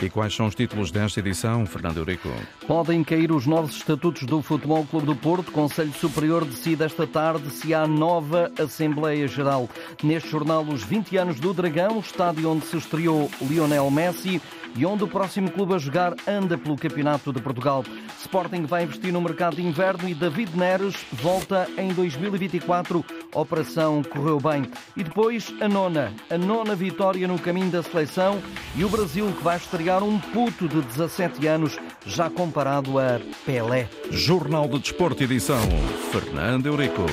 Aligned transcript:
E 0.00 0.08
quais 0.08 0.32
são 0.32 0.46
os 0.46 0.54
títulos 0.54 0.92
desta 0.92 1.18
edição, 1.18 1.66
Fernando 1.66 1.96
Eurico? 1.96 2.28
Podem 2.68 3.02
cair 3.02 3.32
os 3.32 3.46
novos 3.46 3.76
estatutos 3.76 4.22
do 4.22 4.40
Futebol 4.40 4.86
Clube 4.86 5.06
do 5.06 5.16
Porto. 5.16 5.50
Conselho 5.50 5.92
Superior 5.92 6.44
decide 6.44 6.84
esta 6.84 7.04
tarde 7.04 7.50
se 7.50 7.74
há 7.74 7.84
nova 7.84 8.48
Assembleia 8.56 9.26
Geral. 9.26 9.68
Neste 10.00 10.30
jornal, 10.30 10.62
os 10.62 10.84
20 10.84 11.16
anos 11.16 11.40
do 11.40 11.52
Dragão, 11.52 11.98
estádio 11.98 12.48
onde 12.48 12.64
se 12.66 12.76
estreou 12.76 13.28
Lionel 13.42 13.90
Messi 13.90 14.40
e 14.76 14.86
onde 14.86 15.04
o 15.04 15.08
próximo 15.08 15.50
clube 15.50 15.74
a 15.74 15.78
jogar 15.78 16.14
anda 16.26 16.56
pelo 16.56 16.76
Campeonato 16.76 17.32
de 17.32 17.40
Portugal. 17.40 17.84
Sporting 18.20 18.64
vai 18.64 18.84
investir 18.84 19.12
no 19.12 19.20
mercado 19.20 19.56
de 19.56 19.62
inverno 19.62 20.08
e 20.08 20.14
David 20.14 20.56
Neres 20.56 20.96
volta 21.12 21.68
em 21.76 21.92
2024. 21.92 23.04
Operação 23.34 24.02
correu 24.02 24.40
bem. 24.40 24.70
E 24.96 25.04
depois 25.04 25.52
a 25.60 25.68
nona, 25.68 26.12
a 26.30 26.38
nona 26.38 26.74
vitória 26.74 27.26
no 27.28 27.38
caminho 27.38 27.70
da 27.70 27.82
seleção 27.82 28.40
e 28.76 28.84
o 28.84 28.88
Brasil 28.88 29.32
que 29.36 29.42
vai 29.42 29.56
estrear 29.56 30.02
um 30.02 30.18
puto 30.18 30.68
de 30.68 30.80
17 30.82 31.46
anos, 31.46 31.78
já 32.06 32.28
comparado 32.28 32.98
a 32.98 33.20
Pelé. 33.44 33.88
Jornal 34.10 34.68
de 34.68 34.78
Desporto, 34.78 35.22
edição 35.22 35.60
Fernando 36.10 36.66
Eurico. 36.66 37.04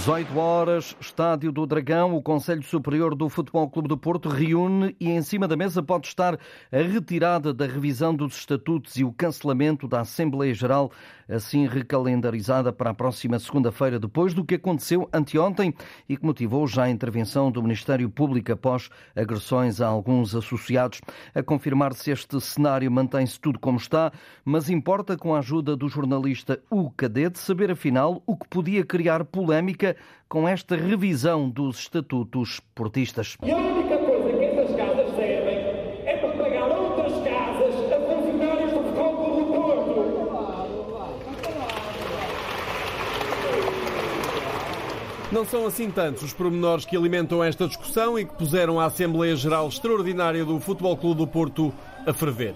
18 0.00 0.38
horas, 0.38 0.96
Estádio 0.98 1.52
do 1.52 1.66
Dragão, 1.66 2.16
o 2.16 2.22
Conselho 2.22 2.62
Superior 2.62 3.14
do 3.14 3.28
Futebol 3.28 3.68
Clube 3.68 3.86
do 3.86 3.98
Porto 3.98 4.30
reúne 4.30 4.96
e 4.98 5.10
em 5.10 5.20
cima 5.20 5.46
da 5.46 5.58
mesa 5.58 5.82
pode 5.82 6.06
estar 6.06 6.38
a 6.72 6.76
retirada 6.78 7.52
da 7.52 7.66
revisão 7.66 8.14
dos 8.14 8.34
estatutos 8.34 8.96
e 8.96 9.04
o 9.04 9.12
cancelamento 9.12 9.86
da 9.86 10.00
Assembleia 10.00 10.54
Geral, 10.54 10.90
assim 11.28 11.66
recalendarizada 11.66 12.72
para 12.72 12.90
a 12.90 12.94
próxima 12.94 13.38
segunda-feira, 13.38 14.00
depois 14.00 14.32
do 14.32 14.42
que 14.42 14.54
aconteceu 14.54 15.06
anteontem 15.12 15.74
e 16.08 16.16
que 16.16 16.24
motivou 16.24 16.66
já 16.66 16.84
a 16.84 16.90
intervenção 16.90 17.52
do 17.52 17.62
Ministério 17.62 18.08
Público 18.08 18.52
após 18.52 18.88
agressões 19.14 19.82
a 19.82 19.86
alguns 19.86 20.34
associados. 20.34 21.02
A 21.34 21.42
confirmar 21.42 21.92
se 21.92 22.10
este 22.10 22.40
cenário 22.40 22.90
mantém-se 22.90 23.38
tudo 23.38 23.58
como 23.58 23.76
está, 23.76 24.10
mas 24.46 24.70
importa 24.70 25.14
com 25.14 25.34
a 25.34 25.40
ajuda 25.40 25.76
do 25.76 25.90
jornalista 25.90 26.58
Hugo 26.70 26.94
Cadete 26.96 27.38
saber 27.38 27.70
afinal 27.70 28.22
o 28.26 28.34
que 28.34 28.48
podia 28.48 28.82
criar 28.82 29.26
polémica 29.26 29.89
com 30.28 30.48
esta 30.48 30.76
revisão 30.76 31.48
dos 31.48 31.78
estatutos 31.80 32.60
portistas. 32.74 33.36
E 33.42 33.50
a 33.50 33.56
única 33.56 33.98
coisa 33.98 34.38
que 34.38 34.44
essas 34.44 34.76
casas 34.76 35.14
servem 35.16 35.58
é 36.06 36.16
para 36.20 36.42
pagar 36.42 36.68
outras 36.68 37.12
casas 37.24 37.92
a 37.92 38.00
funcionários 38.00 38.72
do 38.72 38.82
Futebol 38.82 39.36
do 39.36 39.46
Porto. 39.46 40.20
Não 45.32 45.44
são 45.44 45.66
assim 45.66 45.90
tantos 45.90 46.24
os 46.24 46.32
pormenores 46.32 46.84
que 46.84 46.96
alimentam 46.96 47.42
esta 47.42 47.68
discussão 47.68 48.18
e 48.18 48.24
que 48.24 48.34
puseram 48.34 48.80
a 48.80 48.86
Assembleia 48.86 49.36
Geral 49.36 49.68
Extraordinária 49.68 50.44
do 50.44 50.58
Futebol 50.58 50.96
Clube 50.96 51.18
do 51.18 51.26
Porto 51.26 51.72
a 52.04 52.12
ferver. 52.12 52.54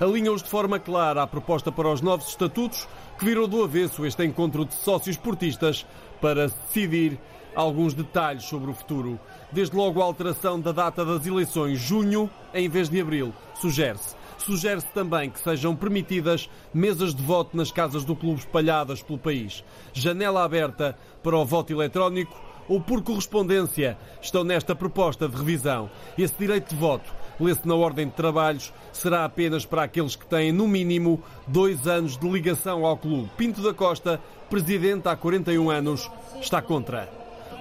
Alinham-os 0.00 0.42
de 0.42 0.48
forma 0.48 0.78
clara 0.78 1.22
a 1.22 1.26
proposta 1.26 1.70
para 1.70 1.86
os 1.86 2.00
novos 2.00 2.28
estatutos, 2.28 2.88
que 3.18 3.24
virou 3.26 3.46
do 3.46 3.62
avesso 3.62 4.06
este 4.06 4.24
encontro 4.24 4.64
de 4.64 4.72
sócios 4.72 5.18
portistas 5.18 5.84
para 6.22 6.48
decidir 6.48 7.18
alguns 7.54 7.92
detalhes 7.92 8.44
sobre 8.44 8.70
o 8.70 8.74
futuro. 8.74 9.20
Desde 9.52 9.76
logo 9.76 10.00
a 10.00 10.04
alteração 10.06 10.58
da 10.58 10.72
data 10.72 11.04
das 11.04 11.26
eleições, 11.26 11.78
junho 11.78 12.30
em 12.54 12.66
vez 12.66 12.88
de 12.88 12.98
abril, 12.98 13.34
sugere-se. 13.60 14.16
Sugere-se 14.38 14.86
também 14.86 15.28
que 15.28 15.38
sejam 15.38 15.76
permitidas 15.76 16.48
mesas 16.72 17.14
de 17.14 17.22
voto 17.22 17.54
nas 17.54 17.70
casas 17.70 18.02
do 18.02 18.16
clube 18.16 18.40
espalhadas 18.40 19.02
pelo 19.02 19.18
país. 19.18 19.62
Janela 19.92 20.42
aberta 20.42 20.96
para 21.22 21.36
o 21.36 21.44
voto 21.44 21.74
eletrónico 21.74 22.40
ou 22.66 22.80
por 22.80 23.02
correspondência 23.02 23.98
estão 24.22 24.44
nesta 24.44 24.74
proposta 24.74 25.28
de 25.28 25.36
revisão. 25.36 25.90
Esse 26.16 26.34
direito 26.38 26.70
de 26.70 26.76
voto, 26.76 27.12
lê-se 27.40 27.66
na 27.66 27.74
ordem 27.74 28.06
de 28.06 28.12
trabalhos, 28.12 28.72
será 28.92 29.24
apenas 29.24 29.64
para 29.64 29.82
aqueles 29.82 30.14
que 30.14 30.26
têm, 30.26 30.52
no 30.52 30.68
mínimo, 30.68 31.22
dois 31.46 31.86
anos 31.86 32.16
de 32.16 32.28
ligação 32.28 32.84
ao 32.84 32.96
clube. 32.96 33.30
Pinto 33.36 33.62
da 33.62 33.72
Costa, 33.72 34.20
presidente 34.48 35.08
há 35.08 35.16
41 35.16 35.70
anos, 35.70 36.10
está 36.40 36.60
contra. 36.60 37.08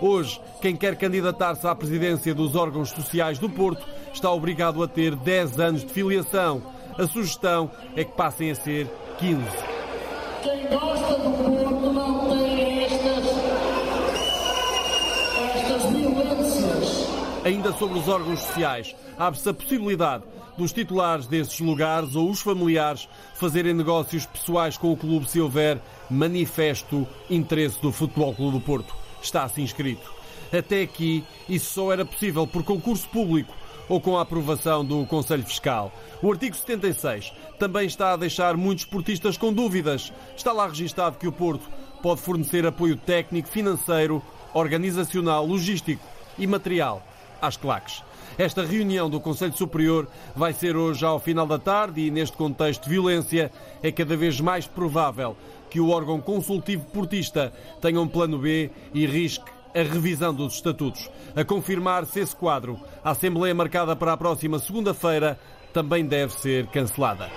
Hoje, 0.01 0.39
quem 0.61 0.75
quer 0.75 0.95
candidatar-se 0.95 1.67
à 1.67 1.75
presidência 1.75 2.33
dos 2.33 2.55
órgãos 2.55 2.89
sociais 2.89 3.37
do 3.37 3.49
Porto 3.49 3.85
está 4.13 4.31
obrigado 4.31 4.81
a 4.81 4.87
ter 4.87 5.15
10 5.15 5.59
anos 5.59 5.83
de 5.83 5.91
filiação. 5.91 6.61
A 6.97 7.05
sugestão 7.05 7.69
é 7.95 8.03
que 8.03 8.11
passem 8.13 8.51
a 8.51 8.55
ser 8.55 8.87
15. 9.17 9.41
Quem 10.41 10.67
gosta 10.67 11.13
do 11.15 11.31
Porto 11.31 11.93
não 11.93 12.29
tem 12.29 12.83
estas, 12.85 13.25
estas 15.55 15.83
violências. 15.91 17.09
Ainda 17.49 17.73
sobre 17.73 17.97
os 17.97 18.07
órgãos 18.07 18.41
sociais, 18.41 18.95
abre-se 19.17 19.49
a 19.49 19.53
possibilidade 19.55 20.23
dos 20.55 20.71
titulares 20.71 21.25
desses 21.25 21.59
lugares 21.59 22.13
ou 22.15 22.29
os 22.29 22.41
familiares 22.41 23.09
fazerem 23.33 23.73
negócios 23.73 24.23
pessoais 24.23 24.77
com 24.77 24.93
o 24.93 24.95
clube 24.95 25.27
se 25.27 25.41
houver 25.41 25.81
manifesto 26.11 27.07
interesse 27.27 27.81
do 27.81 27.91
Futebol 27.91 28.35
Clube 28.35 28.59
do 28.59 28.63
Porto. 28.63 28.95
Está 29.19 29.45
assim 29.45 29.63
escrito. 29.63 30.13
Até 30.55 30.83
aqui, 30.83 31.23
isso 31.49 31.73
só 31.73 31.91
era 31.91 32.05
possível 32.05 32.45
por 32.45 32.63
concurso 32.63 33.09
público 33.09 33.51
ou 33.87 33.99
com 33.99 34.15
a 34.15 34.21
aprovação 34.21 34.85
do 34.85 35.03
Conselho 35.07 35.43
Fiscal. 35.43 35.91
O 36.21 36.31
artigo 36.31 36.55
76 36.55 37.33
também 37.57 37.87
está 37.87 38.13
a 38.13 38.17
deixar 38.17 38.55
muitos 38.55 38.85
portistas 38.85 39.37
com 39.39 39.51
dúvidas. 39.51 40.13
Está 40.37 40.51
lá 40.51 40.67
registado 40.67 41.17
que 41.17 41.27
o 41.27 41.31
Porto 41.31 41.67
pode 42.03 42.21
fornecer 42.21 42.63
apoio 42.67 42.95
técnico, 42.95 43.49
financeiro, 43.49 44.21
organizacional, 44.53 45.47
logístico 45.47 46.05
e 46.37 46.45
material 46.45 47.08
às 47.41 47.57
claques. 47.57 48.03
Esta 48.37 48.63
reunião 48.63 49.09
do 49.09 49.19
Conselho 49.19 49.55
Superior 49.55 50.07
vai 50.35 50.53
ser 50.53 50.75
hoje 50.77 51.05
ao 51.05 51.19
final 51.19 51.45
da 51.45 51.59
tarde 51.59 52.01
e, 52.01 52.11
neste 52.11 52.37
contexto 52.37 52.83
de 52.83 52.89
violência, 52.89 53.51
é 53.83 53.91
cada 53.91 54.15
vez 54.15 54.39
mais 54.39 54.65
provável 54.65 55.35
que 55.69 55.79
o 55.79 55.89
órgão 55.89 56.19
consultivo 56.21 56.85
portista 56.85 57.53
tenha 57.81 57.99
um 57.99 58.07
plano 58.07 58.39
B 58.39 58.71
e 58.93 59.05
risque 59.05 59.51
a 59.75 59.83
revisão 59.83 60.33
dos 60.33 60.55
estatutos. 60.55 61.09
A 61.35 61.43
confirmar-se 61.43 62.19
esse 62.19 62.35
quadro, 62.35 62.79
a 63.03 63.11
Assembleia 63.11 63.53
marcada 63.53 63.95
para 63.95 64.13
a 64.13 64.17
próxima 64.17 64.57
segunda-feira 64.57 65.39
também 65.73 66.05
deve 66.05 66.33
ser 66.33 66.67
cancelada. 66.67 67.29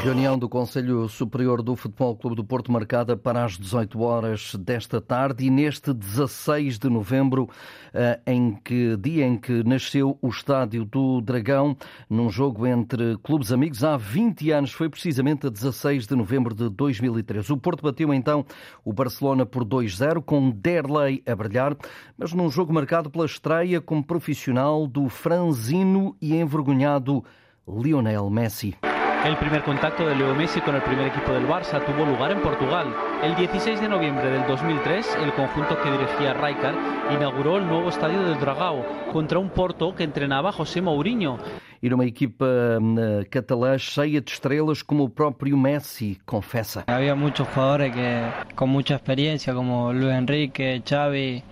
Reunião 0.00 0.38
do 0.38 0.48
Conselho 0.48 1.08
Superior 1.08 1.60
do 1.60 1.74
Futebol 1.74 2.16
Clube 2.16 2.36
do 2.36 2.44
Porto 2.44 2.70
marcada 2.70 3.16
para 3.16 3.44
as 3.44 3.58
18 3.58 4.00
horas 4.00 4.54
desta 4.54 5.00
tarde 5.00 5.44
e 5.44 5.50
neste 5.50 5.92
16 5.92 6.78
de 6.78 6.88
novembro, 6.88 7.50
eh, 7.92 8.20
em 8.24 8.54
que 8.54 8.96
dia 8.96 9.26
em 9.26 9.36
que 9.36 9.64
nasceu 9.64 10.16
o 10.22 10.28
Estádio 10.28 10.84
do 10.84 11.20
Dragão, 11.20 11.76
num 12.08 12.30
jogo 12.30 12.64
entre 12.64 13.18
clubes 13.18 13.52
amigos 13.52 13.82
há 13.82 13.96
20 13.96 14.52
anos, 14.52 14.72
foi 14.72 14.88
precisamente 14.88 15.48
a 15.48 15.50
16 15.50 16.06
de 16.06 16.14
novembro 16.14 16.54
de 16.54 16.70
2003. 16.70 17.50
O 17.50 17.56
Porto 17.56 17.82
bateu 17.82 18.14
então 18.14 18.46
o 18.84 18.92
Barcelona 18.92 19.44
por 19.44 19.64
2-0 19.64 20.22
com 20.22 20.48
Derlei 20.48 21.22
a 21.26 21.34
brilhar, 21.34 21.76
mas 22.16 22.32
num 22.32 22.48
jogo 22.48 22.72
marcado 22.72 23.10
pela 23.10 23.26
estreia 23.26 23.80
como 23.80 24.04
profissional 24.04 24.86
do 24.86 25.08
franzino 25.08 26.16
e 26.22 26.36
envergonhado 26.36 27.24
Lionel 27.66 28.30
Messi. 28.30 28.76
El 29.24 29.36
primer 29.36 29.62
contacto 29.62 30.06
de 30.06 30.14
Leo 30.14 30.34
Messi 30.34 30.60
con 30.60 30.76
el 30.76 30.82
primer 30.82 31.08
equipo 31.08 31.32
del 31.32 31.46
Barça 31.46 31.84
tuvo 31.84 32.06
lugar 32.06 32.30
en 32.30 32.40
Portugal. 32.40 32.86
El 33.22 33.34
16 33.34 33.80
de 33.80 33.88
noviembre 33.88 34.30
del 34.30 34.46
2003, 34.46 35.18
el 35.22 35.32
conjunto 35.32 35.76
que 35.82 35.90
dirigía 35.90 36.34
Rijkaard 36.34 37.12
inauguró 37.14 37.56
el 37.56 37.66
nuevo 37.66 37.88
estadio 37.88 38.22
del 38.22 38.38
Dragao 38.38 38.84
contra 39.12 39.38
un 39.40 39.50
Porto 39.50 39.94
que 39.94 40.04
entrenaba 40.04 40.52
José 40.52 40.80
Mourinho. 40.80 41.38
E 41.80 41.88
numa 41.88 42.04
equipa 42.04 42.46
eh, 42.46 43.24
catalã 43.30 43.76
cheia 43.78 44.20
de 44.20 44.30
estrelas, 44.30 44.82
como 44.82 45.04
o 45.04 45.08
próprio 45.08 45.56
Messi 45.56 46.18
confessa. 46.24 46.84
Había 46.86 47.14
muchos 47.14 47.46
jugadores 47.48 47.94
que 47.94 48.24
con 48.54 48.70
mucha 48.70 48.94
experiencia, 48.94 49.54
como 49.54 49.92
Luis 49.92 50.12
Enrique, 50.12 50.82
Xavi, 50.84 51.42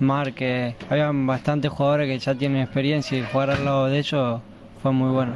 Marque. 0.00 0.76
Había 0.90 1.10
bastantes 1.12 1.70
jugadores 1.70 2.08
que 2.08 2.18
ya 2.18 2.34
tienen 2.34 2.62
experiencia 2.62 3.18
y 3.18 3.22
jugar 3.22 3.50
al 3.50 3.64
lado 3.64 3.86
de 3.86 3.98
ellos 3.98 4.40
fue 4.82 4.92
muy 4.92 5.10
bueno. 5.10 5.32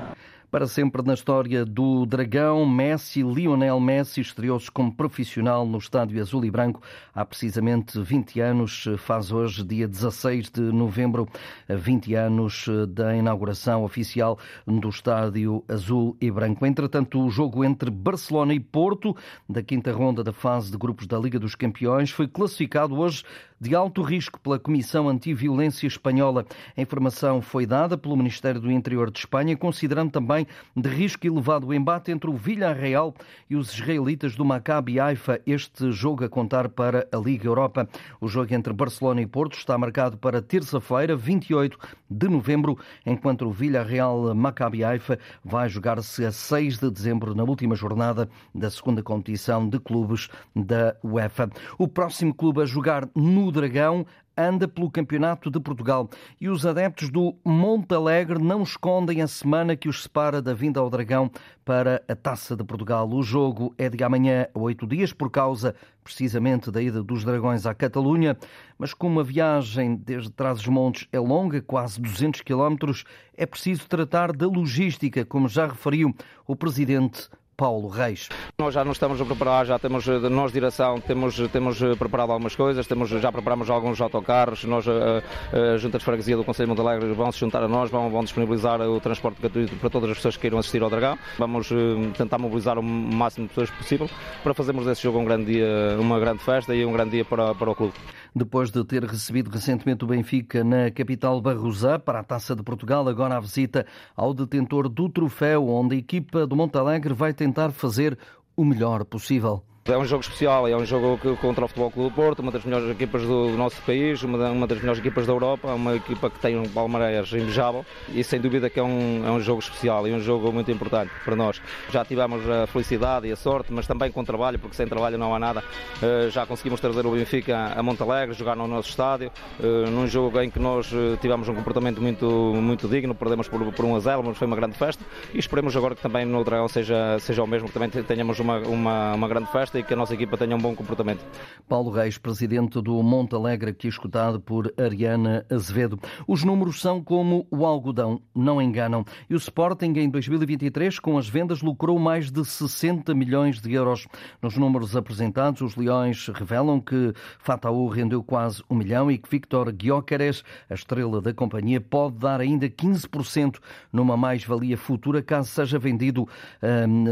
Para 0.48 0.68
sempre 0.68 1.02
na 1.02 1.14
história 1.14 1.64
do 1.64 2.06
Dragão, 2.06 2.64
Messi, 2.64 3.20
Lionel 3.20 3.80
Messi, 3.80 4.20
estreou-se 4.20 4.70
como 4.70 4.94
profissional 4.94 5.66
no 5.66 5.76
Estádio 5.76 6.20
Azul 6.20 6.44
e 6.44 6.50
Branco 6.50 6.80
há 7.12 7.24
precisamente 7.24 8.00
20 8.00 8.40
anos. 8.40 8.84
Faz 8.98 9.32
hoje, 9.32 9.64
dia 9.64 9.88
16 9.88 10.50
de 10.50 10.60
novembro, 10.60 11.28
20 11.68 12.14
anos 12.14 12.66
da 12.90 13.16
inauguração 13.16 13.82
oficial 13.82 14.38
do 14.64 14.88
Estádio 14.88 15.64
Azul 15.68 16.16
e 16.20 16.30
Branco. 16.30 16.64
Entretanto, 16.64 17.20
o 17.20 17.28
jogo 17.28 17.64
entre 17.64 17.90
Barcelona 17.90 18.54
e 18.54 18.60
Porto, 18.60 19.16
da 19.48 19.64
quinta 19.64 19.92
ronda 19.92 20.22
da 20.22 20.32
fase 20.32 20.70
de 20.70 20.78
grupos 20.78 21.08
da 21.08 21.18
Liga 21.18 21.40
dos 21.40 21.56
Campeões, 21.56 22.10
foi 22.10 22.28
classificado 22.28 22.96
hoje 22.96 23.24
de 23.60 23.74
alto 23.74 24.02
risco 24.02 24.38
pela 24.38 24.58
Comissão 24.58 25.08
Antiviolência 25.08 25.86
Espanhola. 25.86 26.44
A 26.76 26.80
informação 26.80 27.40
foi 27.40 27.64
dada 27.64 27.96
pelo 27.96 28.16
Ministério 28.16 28.60
do 28.60 28.70
Interior 28.70 29.10
de 29.10 29.18
Espanha, 29.18 29.56
considerando 29.56 30.10
também 30.10 30.46
de 30.76 30.88
risco 30.88 31.26
elevado 31.26 31.66
o 31.66 31.74
embate 31.74 32.10
entre 32.10 32.28
o 32.28 32.34
Villarreal 32.34 33.14
e 33.48 33.56
os 33.56 33.72
israelitas 33.72 34.36
do 34.36 34.44
Maccabi 34.44 35.00
Haifa, 35.00 35.40
este 35.46 35.90
jogo 35.90 36.24
a 36.24 36.28
contar 36.28 36.68
para 36.68 37.08
a 37.10 37.16
Liga 37.16 37.46
Europa. 37.46 37.88
O 38.20 38.28
jogo 38.28 38.52
entre 38.52 38.72
Barcelona 38.72 39.22
e 39.22 39.26
Porto 39.26 39.56
está 39.56 39.78
marcado 39.78 40.18
para 40.18 40.42
terça-feira, 40.42 41.16
28 41.16 41.78
de 42.10 42.28
novembro, 42.28 42.78
enquanto 43.04 43.46
o 43.46 43.50
Villarreal 43.50 44.34
Maccabi 44.34 44.84
Haifa 44.84 45.18
vai 45.44 45.68
jogar-se 45.68 46.24
a 46.24 46.32
6 46.32 46.78
de 46.78 46.90
dezembro, 46.90 47.34
na 47.34 47.44
última 47.44 47.74
jornada 47.74 48.28
da 48.54 48.70
segunda 48.70 49.02
competição 49.02 49.68
de 49.68 49.78
clubes 49.78 50.28
da 50.54 50.94
UEFA. 51.02 51.50
O 51.78 51.88
próximo 51.88 52.34
clube 52.34 52.62
a 52.62 52.66
jogar 52.66 53.08
no 53.14 53.45
Dragão 53.50 54.06
anda 54.36 54.68
pelo 54.68 54.90
Campeonato 54.90 55.50
de 55.50 55.58
Portugal 55.58 56.10
e 56.38 56.48
os 56.48 56.66
adeptos 56.66 57.08
do 57.08 57.34
Montalegre 57.42 58.38
não 58.38 58.62
escondem 58.62 59.22
a 59.22 59.26
semana 59.26 59.74
que 59.74 59.88
os 59.88 60.02
separa 60.02 60.42
da 60.42 60.52
vinda 60.52 60.78
ao 60.78 60.90
Dragão 60.90 61.30
para 61.64 62.02
a 62.06 62.14
Taça 62.14 62.54
de 62.54 62.62
Portugal. 62.62 63.08
O 63.08 63.22
jogo 63.22 63.74
é 63.78 63.88
de 63.88 64.04
amanhã 64.04 64.46
a 64.54 64.58
oito 64.58 64.86
dias 64.86 65.12
por 65.12 65.30
causa 65.30 65.74
precisamente 66.04 66.70
da 66.70 66.82
ida 66.82 67.02
dos 67.02 67.24
Dragões 67.24 67.66
à 67.66 67.74
Catalunha, 67.74 68.36
mas 68.78 68.92
como 68.92 69.20
a 69.20 69.24
viagem 69.24 69.96
desde 69.96 70.30
Trás-os-Montes 70.30 71.08
é 71.10 71.18
longa, 71.18 71.62
quase 71.62 72.00
200 72.00 72.42
quilómetros, 72.42 73.04
é 73.36 73.46
preciso 73.46 73.88
tratar 73.88 74.32
da 74.32 74.46
logística, 74.46 75.24
como 75.24 75.48
já 75.48 75.66
referiu 75.66 76.14
o 76.46 76.54
presidente 76.54 77.28
Paulo 77.56 77.88
Reis. 77.88 78.28
Nós 78.58 78.74
já 78.74 78.84
nos 78.84 78.96
estamos 78.96 79.20
a 79.20 79.24
preparar, 79.24 79.66
já 79.66 79.78
temos, 79.78 80.06
nós 80.06 80.52
direção, 80.52 81.00
temos, 81.00 81.36
temos 81.50 81.78
preparado 81.98 82.32
algumas 82.32 82.54
coisas, 82.54 82.86
temos, 82.86 83.08
já 83.08 83.32
preparamos 83.32 83.70
alguns 83.70 84.00
autocarros, 84.00 84.64
nós, 84.64 84.86
a, 84.88 85.72
a 85.74 85.76
Junta 85.78 85.98
de 85.98 86.04
Freguesia 86.04 86.36
do 86.36 86.44
Conselho 86.44 86.66
de 86.66 86.70
Monte 86.70 86.86
Alegre 86.86 87.12
vão 87.12 87.32
se 87.32 87.38
juntar 87.38 87.62
a 87.62 87.68
nós, 87.68 87.90
vão, 87.90 88.10
vão 88.10 88.22
disponibilizar 88.22 88.80
o 88.80 89.00
transporte 89.00 89.40
gratuito 89.40 89.74
para 89.76 89.90
todas 89.90 90.10
as 90.10 90.16
pessoas 90.16 90.36
que 90.36 90.42
queiram 90.42 90.58
assistir 90.58 90.82
ao 90.82 90.90
Dragão. 90.90 91.18
Vamos 91.38 91.70
eh, 91.72 91.74
tentar 92.16 92.38
mobilizar 92.38 92.78
o 92.78 92.82
máximo 92.82 93.46
de 93.46 93.54
pessoas 93.54 93.70
possível 93.70 94.10
para 94.42 94.52
fazermos 94.54 94.84
desse 94.84 95.02
jogo 95.02 95.18
um 95.18 95.24
grande 95.24 95.46
dia, 95.46 95.96
uma 95.98 96.20
grande 96.20 96.42
festa 96.42 96.74
e 96.74 96.84
um 96.84 96.92
grande 96.92 97.12
dia 97.12 97.24
para, 97.24 97.54
para 97.54 97.70
o 97.70 97.74
clube 97.74 97.94
depois 98.36 98.70
de 98.70 98.84
ter 98.84 99.02
recebido 99.02 99.48
recentemente 99.48 100.04
o 100.04 100.06
Benfica 100.06 100.62
na 100.62 100.90
capital 100.90 101.40
Barrosá 101.40 101.98
para 101.98 102.20
a 102.20 102.22
Taça 102.22 102.54
de 102.54 102.62
Portugal, 102.62 103.08
agora 103.08 103.38
a 103.38 103.40
visita 103.40 103.86
ao 104.14 104.34
detentor 104.34 104.90
do 104.90 105.08
troféu, 105.08 105.66
onde 105.68 105.94
a 105.94 105.98
equipa 105.98 106.46
do 106.46 106.54
Montalegre 106.54 107.14
vai 107.14 107.32
tentar 107.46 107.70
fazer 107.70 108.18
o 108.56 108.64
melhor 108.64 109.04
possível. 109.04 109.62
É 109.88 109.96
um 109.96 110.04
jogo 110.04 110.22
especial, 110.22 110.66
é 110.66 110.76
um 110.76 110.84
jogo 110.84 111.16
contra 111.36 111.64
o 111.64 111.68
Futebol 111.68 111.92
Clube 111.92 112.10
do 112.10 112.14
Porto, 112.14 112.40
uma 112.40 112.50
das 112.50 112.64
melhores 112.64 112.90
equipas 112.90 113.22
do, 113.22 113.50
nosso 113.50 113.80
país, 113.82 114.20
uma, 114.20 114.66
das 114.66 114.80
melhores 114.80 114.98
equipas 114.98 115.28
da 115.28 115.32
Europa, 115.32 115.72
uma 115.72 115.94
equipa 115.94 116.28
que 116.28 116.40
tem 116.40 116.58
um 116.58 116.68
palmarés 116.68 117.32
invejável 117.32 117.86
e 118.08 118.24
sem 118.24 118.40
dúvida 118.40 118.68
que 118.68 118.80
é 118.80 118.82
um, 118.82 119.22
é 119.24 119.30
um 119.30 119.40
jogo 119.40 119.60
especial 119.60 120.08
e 120.08 120.12
um 120.12 120.18
jogo 120.18 120.50
muito 120.52 120.72
importante 120.72 121.12
para 121.24 121.36
nós. 121.36 121.62
Já 121.88 122.04
tivemos 122.04 122.42
a 122.50 122.66
felicidade 122.66 123.28
e 123.28 123.32
a 123.32 123.36
sorte, 123.36 123.72
mas 123.72 123.86
também 123.86 124.10
com 124.10 124.24
trabalho, 124.24 124.58
porque 124.58 124.74
sem 124.74 124.88
trabalho 124.88 125.16
não 125.16 125.32
há 125.32 125.38
nada. 125.38 125.62
Uh, 126.02 126.30
já 126.30 126.44
conseguimos 126.44 126.80
trazer 126.80 127.06
o 127.06 127.12
Benfica 127.12 127.72
a 127.76 127.80
Montalegre, 127.80 128.34
jogar 128.34 128.56
no 128.56 128.66
nosso 128.66 128.88
estádio, 128.88 129.30
uh, 129.60 129.88
num 129.88 130.08
jogo 130.08 130.40
em 130.40 130.50
que 130.50 130.58
nós 130.58 130.90
eh, 130.92 131.16
tivemos 131.20 131.48
um 131.48 131.54
comportamento 131.54 132.02
muito, 132.02 132.26
muito 132.26 132.88
digno, 132.88 133.14
perdemos 133.14 133.46
por, 133.46 133.60
por 133.72 133.84
1 133.84 133.94
a 133.94 134.00
0, 134.00 134.22
mas 134.24 134.36
foi 134.36 134.48
uma 134.48 134.56
grande 134.56 134.76
festa 134.76 135.04
e 135.32 135.38
esperemos 135.38 135.76
agora 135.76 135.94
que 135.94 136.02
também 136.02 136.24
no 136.24 136.42
Dragão 136.42 136.66
seja, 136.66 137.18
seja 137.20 137.42
o 137.44 137.46
mesmo, 137.46 137.68
que 137.68 137.74
também 137.74 137.88
tenhamos 137.88 138.40
uma, 138.40 138.58
uma, 138.58 139.14
uma 139.14 139.28
grande 139.28 139.50
festa 139.52 139.75
e 139.78 139.82
que 139.82 139.92
a 139.92 139.96
nossa 139.96 140.14
equipa 140.14 140.36
tenha 140.36 140.56
um 140.56 140.58
bom 140.58 140.74
comportamento. 140.74 141.24
Paulo 141.68 141.90
Reis, 141.90 142.16
presidente 142.16 142.80
do 142.80 143.02
Monte 143.02 143.34
Alegre, 143.34 143.70
aqui 143.70 143.88
escutado 143.88 144.40
por 144.40 144.72
Ariana 144.78 145.44
Azevedo. 145.50 145.98
Os 146.26 146.42
números 146.42 146.80
são 146.80 147.02
como 147.02 147.46
o 147.50 147.66
algodão, 147.66 148.20
não 148.34 148.60
enganam. 148.60 149.04
E 149.28 149.34
o 149.34 149.36
Sporting 149.36 149.92
em 149.96 150.08
2023, 150.08 150.98
com 150.98 151.18
as 151.18 151.28
vendas, 151.28 151.62
lucrou 151.62 151.98
mais 151.98 152.30
de 152.30 152.44
60 152.44 153.14
milhões 153.14 153.60
de 153.60 153.72
euros. 153.72 154.06
Nos 154.40 154.56
números 154.56 154.96
apresentados, 154.96 155.60
os 155.60 155.76
Leões 155.76 156.28
revelam 156.28 156.80
que 156.80 157.12
Fataú 157.38 157.88
rendeu 157.88 158.22
quase 158.22 158.62
um 158.70 158.76
milhão 158.76 159.10
e 159.10 159.18
que 159.18 159.28
Victor 159.28 159.70
Guiócares, 159.72 160.42
a 160.70 160.74
estrela 160.74 161.20
da 161.20 161.34
companhia, 161.34 161.80
pode 161.80 162.16
dar 162.18 162.40
ainda 162.40 162.68
15% 162.68 163.58
numa 163.92 164.16
mais-valia 164.16 164.76
futura 164.76 165.22
caso 165.22 165.50
seja 165.50 165.78
vendido 165.78 166.28
hum, 166.62 167.04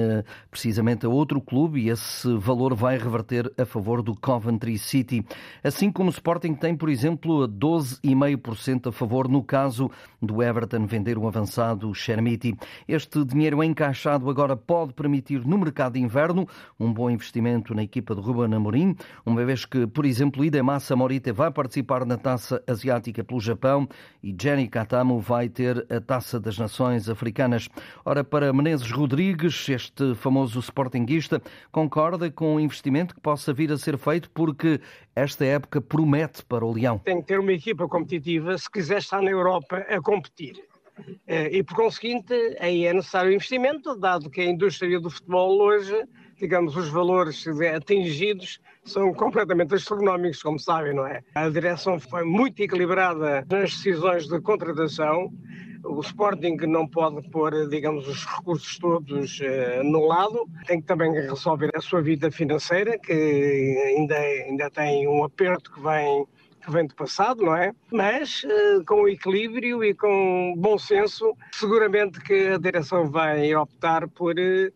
precisamente 0.51 1.05
a 1.05 1.09
outro 1.09 1.41
clube 1.41 1.81
e 1.81 1.91
esse 1.91 2.33
valor 2.37 2.54
vai 2.75 2.97
reverter 2.97 3.53
a 3.59 3.65
favor 3.65 4.01
do 4.03 4.15
Coventry 4.15 4.79
City. 4.79 5.25
Assim 5.63 5.91
como 5.91 6.09
o 6.09 6.13
Sporting 6.13 6.55
tem, 6.55 6.77
por 6.77 6.89
exemplo, 6.89 7.49
12,5% 7.49 8.89
a 8.89 8.93
favor 8.93 9.29
no 9.29 9.43
caso 9.43 9.91
do 10.23 10.43
Everton 10.43 10.87
vender 10.87 11.19
o 11.19 11.27
avançado 11.27 11.93
Chermiti. 11.95 12.57
Este 12.87 13.25
dinheiro 13.25 13.63
encaixado 13.63 14.31
agora 14.31 14.57
pode 14.57 14.93
permitir 14.93 15.45
no 15.45 15.59
mercado 15.59 15.95
de 15.95 16.01
inverno 16.01 16.47
um 16.79 16.93
bom 16.93 17.11
investimento 17.11 17.75
na 17.75 17.83
equipa 17.83 18.15
de 18.15 18.21
Ruben 18.21 18.55
Amorim, 18.55 18.97
uma 19.27 19.45
vez 19.45 19.65
que, 19.65 19.87
por 19.87 20.07
exemplo, 20.07 20.45
Idemassa 20.45 20.95
Morita 20.95 21.33
vai 21.33 21.51
participar 21.51 22.07
na 22.07 22.17
Taça 22.17 22.63
Asiática 22.67 23.25
pelo 23.25 23.41
Japão 23.41 23.89
e 24.23 24.35
Jenny 24.41 24.69
Katamo 24.69 25.19
vai 25.19 25.49
ter 25.49 25.87
a 25.91 26.01
Taça 26.01 26.39
das 26.39 26.59
Nações 26.59 27.09
Africanas. 27.09 27.69
Ora, 28.05 28.23
para 28.23 28.53
Menezes 28.53 28.91
Rodrigues, 28.91 29.69
este 29.69 30.15
famoso 30.15 30.61
sportinguista, 30.61 31.41
concorda 31.73 32.31
com 32.31 32.44
o 32.53 32.61
investimento 32.61 33.15
que 33.15 33.21
possa 33.21 33.53
vir 33.53 33.71
a 33.73 33.79
ser 33.79 33.97
feito 33.97 34.31
porque 34.31 34.81
esta 35.15 35.45
época 35.45 35.81
promete 35.81 36.45
para 36.45 36.65
o 36.65 36.73
Leão. 36.73 36.99
Tem 36.99 37.21
que 37.21 37.29
ter 37.29 37.39
uma 37.39 37.53
equipa 37.53 37.89
competitiva 37.89 38.59
se 38.59 38.71
quiser 38.71 38.99
estar 38.99 39.23
na 39.23 39.31
Europa 39.31 39.79
a 39.89 40.01
competir. 40.01 40.57
Eh, 41.27 41.59
e 41.59 41.63
por 41.63 41.77
conseguinte, 41.77 42.35
aí 42.61 42.85
é 42.87 42.93
necessário 42.93 43.33
investimento, 43.33 43.97
dado 43.97 44.31
que 44.31 44.41
a 44.41 44.45
indústria 44.45 45.01
do 45.01 45.11
futebol 45.11 45.61
hoje, 45.61 45.95
digamos, 46.39 46.77
os 46.77 46.89
valores 46.89 47.47
atingidos 47.75 48.61
são 48.85 49.13
completamente 49.15 49.75
astronómicos, 49.75 50.43
como 50.43 50.59
sabem, 50.59 50.95
não 50.95 51.07
é? 51.07 51.23
A 51.35 51.49
direção 51.49 51.99
foi 51.99 52.25
muito 52.25 52.61
equilibrada 52.63 53.47
nas 53.49 53.71
decisões 53.71 54.29
de 54.29 54.41
contratação 54.41 55.33
o 55.85 56.01
Sporting 56.01 56.57
não 56.67 56.89
pode 56.89 57.29
pôr, 57.29 57.69
digamos, 57.69 58.09
os 58.09 58.25
recursos 58.25 58.79
todos 58.79 59.39
uh, 59.41 59.85
no 59.85 60.07
lado, 60.07 60.49
tem 60.67 60.81
que 60.81 60.87
também 60.87 61.13
resolver 61.13 61.71
a 61.75 61.81
sua 61.81 62.01
vida 62.01 62.31
financeira, 62.31 62.99
que 62.99 63.13
ainda, 63.13 64.17
ainda 64.17 64.71
tem 64.71 65.07
um 65.07 65.23
aperto 65.25 65.71
que 65.73 65.81
vem 65.81 66.27
que 66.65 66.71
vem 66.71 66.87
do 66.87 66.95
passado, 66.95 67.45
não 67.45 67.55
é? 67.55 67.75
Mas 67.93 68.43
uh, 68.45 68.83
com 68.87 69.07
equilíbrio 69.07 69.85
e 69.85 69.93
com 69.93 70.55
bom 70.57 70.79
senso, 70.79 71.37
seguramente 71.53 72.19
que 72.21 72.49
a 72.49 72.57
direção 72.57 73.11
vai 73.11 73.55
optar 73.55 74.09
por 74.09 74.33
uh, 74.33 74.73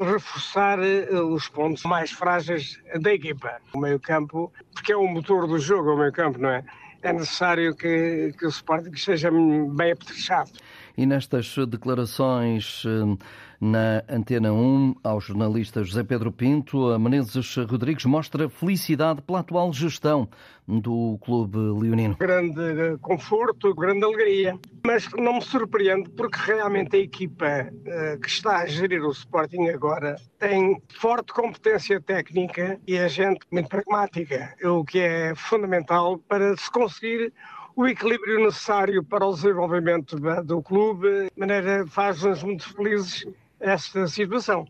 reforçar 0.00 0.78
uh, 0.78 1.34
os 1.34 1.48
pontos 1.48 1.82
mais 1.84 2.10
frágeis 2.10 2.80
da 3.00 3.12
equipa. 3.12 3.60
O 3.72 3.78
meio-campo, 3.78 4.52
porque 4.74 4.92
é 4.92 4.96
o 4.96 5.06
motor 5.06 5.46
do 5.46 5.58
jogo, 5.58 5.92
o 5.92 5.98
meio-campo, 5.98 6.38
não 6.38 6.50
é? 6.50 6.64
é 7.02 7.12
necessário 7.12 7.74
que, 7.74 8.34
que 8.38 8.46
o 8.46 8.48
Sporting 8.48 8.94
seja 8.94 9.30
bem 9.30 9.92
apetrechado. 9.92 10.50
E 10.96 11.06
nestas 11.06 11.54
declarações 11.68 12.82
eh, 12.84 13.24
na 13.60 14.02
Antena 14.08 14.52
1 14.52 14.94
ao 15.04 15.20
jornalista 15.20 15.84
José 15.84 16.02
Pedro 16.02 16.32
Pinto, 16.32 16.90
a 16.90 16.98
Menezes 16.98 17.56
Rodrigues 17.56 18.06
mostra 18.06 18.48
felicidade 18.48 19.20
pela 19.20 19.40
atual 19.40 19.70
gestão 19.72 20.26
do 20.66 21.18
clube 21.20 21.58
leonino. 21.58 22.16
Grande 22.16 22.96
conforto, 23.02 23.74
grande 23.74 24.04
alegria, 24.04 24.58
mas 24.84 25.10
não 25.18 25.34
me 25.34 25.42
surpreende 25.42 26.08
porque 26.10 26.38
realmente 26.38 26.96
a 26.96 27.00
equipa 27.00 27.46
eh, 27.84 28.18
que 28.22 28.28
está 28.28 28.58
a 28.58 28.66
gerir 28.66 29.02
o 29.02 29.10
Sporting 29.10 29.68
agora 29.68 30.16
tem 30.38 30.80
forte 30.98 31.32
competência 31.32 32.00
técnica 32.00 32.80
e 32.86 32.96
a 32.96 33.08
gente 33.08 33.40
muito 33.52 33.68
pragmática, 33.68 34.54
o 34.64 34.84
que 34.84 35.00
é 35.00 35.34
fundamental 35.34 36.18
para 36.18 36.56
se 36.56 36.70
conseguir 36.70 37.32
o 37.76 37.86
equilíbrio 37.86 38.44
necessário 38.44 39.02
para 39.02 39.26
o 39.26 39.32
desenvolvimento 39.32 40.16
do 40.44 40.62
clube, 40.62 41.30
de 41.32 41.40
maneira 41.40 41.86
faz-nos 41.86 42.42
muito 42.42 42.74
felizes 42.74 43.26
esta 43.60 44.06
situação. 44.06 44.66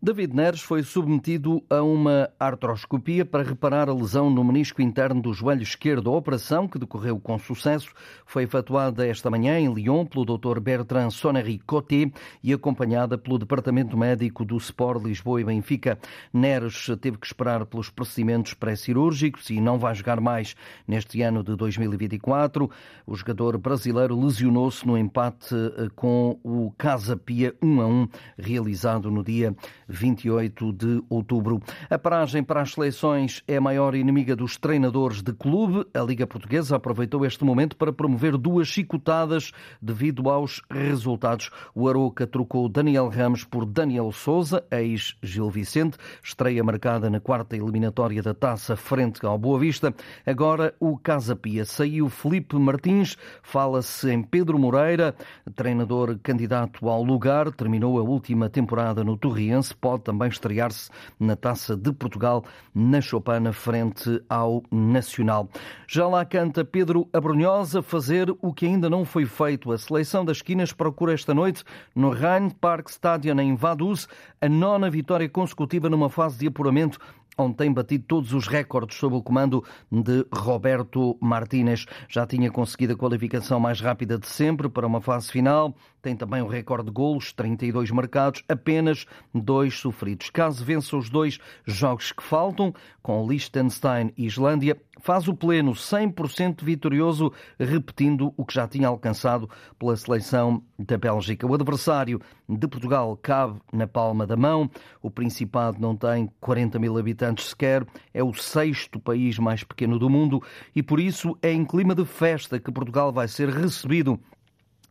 David 0.00 0.32
Neres 0.32 0.60
foi 0.60 0.84
submetido 0.84 1.60
a 1.68 1.82
uma 1.82 2.30
artroscopia 2.38 3.26
para 3.26 3.42
reparar 3.42 3.88
a 3.88 3.92
lesão 3.92 4.30
no 4.30 4.44
menisco 4.44 4.80
interno 4.80 5.20
do 5.20 5.34
joelho 5.34 5.64
esquerdo. 5.64 6.08
A 6.08 6.16
operação, 6.16 6.68
que 6.68 6.78
decorreu 6.78 7.18
com 7.18 7.36
sucesso, 7.36 7.92
foi 8.24 8.44
efetuada 8.44 9.04
esta 9.04 9.28
manhã 9.28 9.58
em 9.58 9.74
Lyon 9.74 10.06
pelo 10.06 10.24
Dr. 10.24 10.60
Bertrand 10.60 11.10
Sonnery 11.10 11.58
Coté 11.66 12.12
e 12.44 12.52
acompanhada 12.52 13.18
pelo 13.18 13.40
Departamento 13.40 13.96
Médico 13.96 14.44
do 14.44 14.56
Sport 14.58 15.02
Lisboa 15.02 15.40
e 15.40 15.44
Benfica. 15.44 15.98
Neres 16.32 16.86
teve 17.00 17.18
que 17.18 17.26
esperar 17.26 17.66
pelos 17.66 17.90
procedimentos 17.90 18.54
pré-cirúrgicos 18.54 19.50
e 19.50 19.60
não 19.60 19.80
vai 19.80 19.96
jogar 19.96 20.20
mais 20.20 20.54
neste 20.86 21.22
ano 21.22 21.42
de 21.42 21.56
2024. 21.56 22.70
O 23.04 23.16
jogador 23.16 23.58
brasileiro 23.58 24.16
lesionou-se 24.24 24.86
no 24.86 24.96
empate 24.96 25.56
eh, 25.56 25.88
com 25.96 26.38
o 26.44 26.72
Casa 26.78 27.16
Pia 27.16 27.52
1 27.60 27.80
a 27.80 27.86
1, 27.88 28.08
realizado 28.38 29.10
no 29.10 29.24
dia 29.24 29.56
28 29.88 30.72
de 30.72 31.02
outubro. 31.08 31.60
A 31.88 31.98
paragem 31.98 32.42
para 32.42 32.60
as 32.60 32.72
seleções 32.72 33.42
é 33.48 33.56
a 33.56 33.60
maior 33.60 33.94
inimiga 33.94 34.36
dos 34.36 34.56
treinadores 34.56 35.22
de 35.22 35.32
clube. 35.32 35.86
A 35.94 36.00
Liga 36.00 36.26
Portuguesa 36.26 36.76
aproveitou 36.76 37.24
este 37.24 37.44
momento 37.44 37.76
para 37.76 37.92
promover 37.92 38.36
duas 38.36 38.68
chicotadas 38.68 39.52
devido 39.80 40.28
aos 40.28 40.62
resultados. 40.70 41.50
O 41.74 41.88
Aroca 41.88 42.26
trocou 42.26 42.68
Daniel 42.68 43.08
Ramos 43.08 43.44
por 43.44 43.64
Daniel 43.64 44.12
Souza, 44.12 44.64
ex-Gil 44.70 45.50
Vicente, 45.50 45.96
estreia 46.22 46.62
marcada 46.62 47.08
na 47.08 47.20
quarta 47.20 47.56
eliminatória 47.56 48.22
da 48.22 48.34
taça 48.34 48.76
frente 48.76 49.24
ao 49.24 49.38
Boa 49.38 49.58
Vista. 49.58 49.94
Agora 50.26 50.74
o 50.78 50.98
Casa 50.98 51.34
Pia. 51.34 51.64
Saiu 51.64 52.08
Felipe 52.08 52.56
Martins, 52.56 53.16
fala-se 53.42 54.10
em 54.10 54.22
Pedro 54.22 54.58
Moreira, 54.58 55.14
treinador 55.54 56.18
candidato 56.22 56.88
ao 56.88 57.02
lugar, 57.02 57.50
terminou 57.52 57.98
a 57.98 58.02
última 58.02 58.48
temporada 58.48 59.02
no 59.02 59.16
Torriense, 59.16 59.74
pode 59.80 60.02
também 60.02 60.28
estrear-se 60.28 60.90
na 61.18 61.36
Taça 61.36 61.76
de 61.76 61.92
Portugal, 61.92 62.44
na 62.74 63.00
Chopana, 63.00 63.52
frente 63.52 64.22
ao 64.28 64.62
Nacional. 64.70 65.48
Já 65.86 66.06
lá 66.06 66.24
canta 66.24 66.64
Pedro 66.64 67.08
Abrunhosa 67.12 67.82
fazer 67.82 68.34
o 68.42 68.52
que 68.52 68.66
ainda 68.66 68.90
não 68.90 69.04
foi 69.04 69.26
feito. 69.26 69.72
A 69.72 69.78
seleção 69.78 70.24
das 70.24 70.38
esquinas 70.38 70.72
procura 70.72 71.14
esta 71.14 71.34
noite, 71.34 71.64
no 71.94 72.10
Rhein 72.10 72.50
Park 72.50 72.88
Stadion 72.88 73.38
em 73.40 73.54
Vaduz, 73.54 74.08
a 74.40 74.48
nona 74.48 74.90
vitória 74.90 75.28
consecutiva 75.28 75.88
numa 75.88 76.08
fase 76.08 76.38
de 76.38 76.46
apuramento 76.46 76.98
onde 77.38 77.54
tem 77.54 77.72
batido 77.72 78.04
todos 78.06 78.32
os 78.34 78.48
recordes 78.48 78.98
sob 78.98 79.14
o 79.14 79.22
comando 79.22 79.64
de 79.90 80.26
Roberto 80.32 81.16
Martínez. 81.20 81.86
Já 82.08 82.26
tinha 82.26 82.50
conseguido 82.50 82.94
a 82.94 82.96
qualificação 82.96 83.60
mais 83.60 83.80
rápida 83.80 84.18
de 84.18 84.26
sempre 84.26 84.68
para 84.68 84.86
uma 84.86 85.00
fase 85.00 85.30
final. 85.30 85.74
Tem 86.08 86.16
também 86.16 86.40
o 86.40 86.46
recorde 86.46 86.86
de 86.86 86.90
golos, 86.90 87.34
32 87.34 87.90
marcados, 87.90 88.42
apenas 88.48 89.04
dois 89.34 89.74
sofridos. 89.74 90.30
Caso 90.30 90.64
vença 90.64 90.96
os 90.96 91.10
dois 91.10 91.38
jogos 91.66 92.12
que 92.12 92.22
faltam, 92.22 92.72
com 93.02 93.28
Liechtenstein 93.28 94.10
e 94.16 94.24
Islândia, 94.24 94.80
faz 95.00 95.28
o 95.28 95.34
pleno 95.34 95.72
100% 95.72 96.64
vitorioso, 96.64 97.30
repetindo 97.60 98.32
o 98.38 98.44
que 98.46 98.54
já 98.54 98.66
tinha 98.66 98.88
alcançado 98.88 99.50
pela 99.78 99.94
seleção 99.96 100.62
da 100.78 100.96
Bélgica. 100.96 101.46
O 101.46 101.52
adversário 101.52 102.22
de 102.48 102.66
Portugal 102.66 103.14
cabe 103.20 103.60
na 103.70 103.86
palma 103.86 104.26
da 104.26 104.34
mão. 104.34 104.70
O 105.02 105.10
Principado 105.10 105.78
não 105.78 105.94
tem 105.94 106.30
40 106.40 106.78
mil 106.78 106.96
habitantes 106.96 107.50
sequer, 107.50 107.86
é 108.14 108.24
o 108.24 108.32
sexto 108.32 108.98
país 108.98 109.38
mais 109.38 109.62
pequeno 109.62 109.98
do 109.98 110.08
mundo 110.08 110.42
e 110.74 110.82
por 110.82 111.00
isso 111.00 111.36
é 111.42 111.52
em 111.52 111.66
clima 111.66 111.94
de 111.94 112.06
festa 112.06 112.58
que 112.58 112.72
Portugal 112.72 113.12
vai 113.12 113.28
ser 113.28 113.50
recebido 113.50 114.18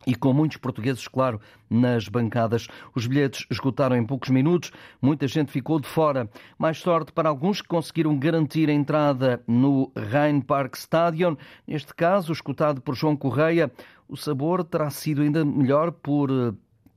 e 0.06 0.14
com 0.14 0.32
muitos 0.32 0.56
portugueses, 0.56 1.06
claro, 1.08 1.40
nas 1.68 2.08
bancadas. 2.08 2.66
Os 2.94 3.06
bilhetes 3.06 3.46
esgotaram 3.50 3.96
em 3.96 4.04
poucos 4.04 4.30
minutos, 4.30 4.72
muita 5.00 5.26
gente 5.26 5.50
ficou 5.50 5.80
de 5.80 5.86
fora. 5.86 6.28
Mais 6.58 6.78
sorte 6.78 7.12
para 7.12 7.28
alguns 7.28 7.60
que 7.60 7.68
conseguiram 7.68 8.18
garantir 8.18 8.68
a 8.68 8.72
entrada 8.72 9.42
no 9.46 9.92
Rhein 9.94 10.40
Park 10.40 10.76
Stadion, 10.76 11.36
neste 11.66 11.94
caso, 11.94 12.32
escutado 12.32 12.80
por 12.80 12.94
João 12.94 13.16
Correia. 13.16 13.70
O 14.08 14.16
sabor 14.16 14.64
terá 14.64 14.88
sido 14.90 15.22
ainda 15.22 15.44
melhor 15.44 15.92
por 15.92 16.30
eh, 16.30 16.52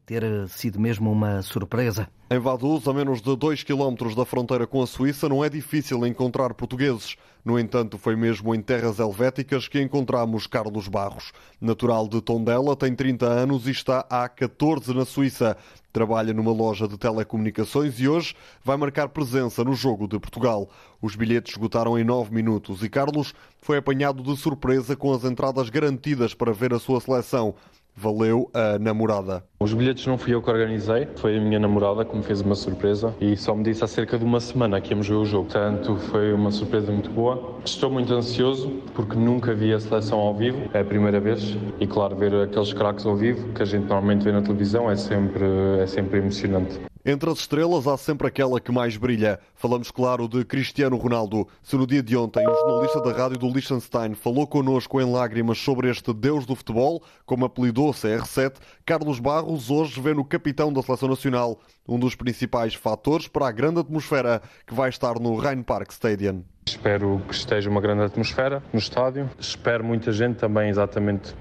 ter 0.05 0.48
sido 0.48 0.79
mesmo 0.79 1.12
uma 1.12 1.41
surpresa. 1.41 2.08
Em 2.33 2.39
Vaduz, 2.39 2.88
a 2.88 2.93
menos 2.93 3.21
de 3.21 3.35
2 3.35 3.61
km 3.63 4.15
da 4.15 4.23
fronteira 4.23 4.65
com 4.65 4.81
a 4.81 4.88
Suíça, 4.88 5.27
não 5.27 5.43
é 5.43 5.50
difícil 5.50 6.05
encontrar 6.07 6.53
portugueses. 6.53 7.17
No 7.43 7.59
entanto, 7.59 7.97
foi 7.97 8.15
mesmo 8.15 8.55
em 8.55 8.61
terras 8.61 9.00
helvéticas 9.00 9.67
que 9.67 9.81
encontramos 9.81 10.47
Carlos 10.47 10.88
Barros. 10.88 11.33
Natural 11.59 12.07
de 12.07 12.21
Tondela, 12.21 12.73
tem 12.73 12.95
30 12.95 13.25
anos 13.25 13.67
e 13.67 13.71
está 13.71 14.05
há 14.09 14.29
14 14.29 14.93
na 14.93 15.03
Suíça. 15.03 15.57
Trabalha 15.91 16.33
numa 16.33 16.53
loja 16.53 16.88
de 16.88 16.97
telecomunicações 16.97 18.00
e 18.00 18.07
hoje 18.07 18.33
vai 18.63 18.77
marcar 18.77 19.09
presença 19.09 19.61
no 19.65 19.73
jogo 19.73 20.07
de 20.07 20.17
Portugal. 20.17 20.69
Os 21.01 21.17
bilhetes 21.17 21.51
esgotaram 21.51 22.00
em 22.00 22.05
9 22.05 22.33
minutos 22.33 22.81
e 22.81 22.88
Carlos 22.88 23.33
foi 23.61 23.75
apanhado 23.75 24.23
de 24.23 24.38
surpresa 24.38 24.95
com 24.95 25.13
as 25.13 25.25
entradas 25.25 25.69
garantidas 25.69 26.33
para 26.33 26.53
ver 26.53 26.73
a 26.73 26.79
sua 26.79 27.01
seleção 27.01 27.55
valeu 27.95 28.50
a 28.53 28.79
namorada. 28.79 29.43
Os 29.60 29.74
bilhetes 29.74 30.05
não 30.07 30.17
fui 30.17 30.33
eu 30.33 30.41
que 30.41 30.50
organizei, 30.50 31.07
foi 31.15 31.38
a 31.38 31.41
minha 31.41 31.60
namorada 31.60 32.03
que 32.03 32.15
me 32.15 32.24
fez 32.24 32.41
uma 32.41 32.55
surpresa 32.55 33.13
e 33.21 33.38
só 33.38 33.53
me 33.55 33.63
disse 33.63 33.83
há 33.83 33.88
cerca 33.88 34.17
de 34.17 34.25
uma 34.25 34.39
semana 34.39 34.81
que 34.81 34.91
íamos 34.91 35.07
ver 35.07 35.15
o 35.15 35.25
jogo. 35.25 35.45
Portanto, 35.45 35.95
foi 36.10 36.33
uma 36.33 36.51
surpresa 36.51 36.91
muito 36.91 37.10
boa. 37.10 37.60
Estou 37.63 37.91
muito 37.91 38.13
ansioso 38.13 38.69
porque 38.95 39.15
nunca 39.15 39.53
vi 39.53 39.74
a 39.74 39.79
seleção 39.79 40.19
ao 40.19 40.36
vivo, 40.36 40.69
é 40.74 40.79
a 40.79 40.86
primeira 40.86 41.19
vez. 41.19 41.55
E 41.79 41.88
claro, 41.88 42.15
ver 42.15 42.33
aqueles 42.36 42.74
craques 42.74 43.05
ao 43.05 43.15
vivo 43.15 43.53
que 43.53 43.62
a 43.62 43.65
gente 43.65 43.83
normalmente 43.83 44.24
vê 44.24 44.31
na 44.31 44.41
televisão 44.41 44.89
é 44.89 44.95
sempre, 44.95 45.45
é 45.79 45.86
sempre 45.86 46.19
emocionante. 46.19 46.90
Entre 47.03 47.27
as 47.31 47.39
estrelas 47.39 47.88
há 47.88 47.98
sempre 47.98 48.27
aquela 48.27 48.60
que 48.60 48.72
mais 48.72 48.96
brilha. 48.96 49.39
Falamos, 49.55 49.89
claro, 49.89 50.27
de 50.27 50.46
Cristiano 50.46 50.96
Ronaldo. 50.98 51.48
Se 51.63 51.75
no 51.75 51.88
dia 51.88 52.03
de 52.03 52.15
ontem 52.15 52.48
o 52.48 52.53
jornalista 52.53 53.01
da 53.01 53.12
rádio 53.12 53.39
do 53.39 53.48
Liechtenstein 53.48 54.13
falou 54.13 54.46
connosco 54.46 55.01
em 55.01 55.12
lágrimas 55.12 55.58
sobre 55.58 55.89
este 55.89 56.13
deus 56.13 56.46
do 56.46 56.55
futebol, 56.55 57.01
como 57.25 57.46
apelidou 57.46 57.91
CR7, 57.91 58.53
Carlos 58.86 59.20
Barros 59.20 59.72
hoje 59.72 60.00
vê 60.00 60.13
no 60.13 60.24
capitão 60.24 60.72
da 60.72 60.84
Seleção 60.84 61.10
Nacional 61.10 61.60
um 61.88 61.98
dos 61.98 62.13
principais 62.13 62.75
fatores 62.75 63.27
para 63.27 63.48
a 63.48 63.51
grande 63.51 63.79
atmosfera 63.79 64.39
que 64.67 64.74
vai 64.75 64.89
estar 64.89 65.20
no 65.20 65.36
Rhein 65.38 65.63
Park 65.63 65.89
Stadium. 65.91 66.43
Espero 66.67 67.20
que 67.27 67.34
esteja 67.34 67.67
uma 67.67 67.81
grande 67.81 68.03
atmosfera 68.03 68.62
no 68.72 68.77
estádio. 68.77 69.27
Espero 69.39 69.84
muita 69.84 70.12
gente 70.12 70.38
também 70.38 70.70
exatamente 70.70 71.34